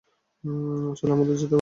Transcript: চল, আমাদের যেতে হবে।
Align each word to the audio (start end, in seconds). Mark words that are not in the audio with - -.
চল, 0.95 1.09
আমাদের 1.11 1.35
যেতে 1.35 1.37
হবে। 1.37 1.49